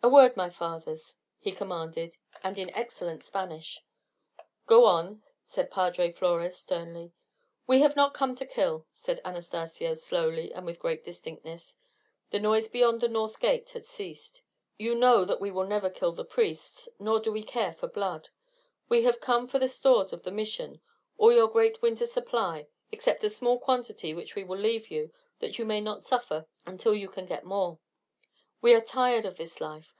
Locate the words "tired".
28.80-29.24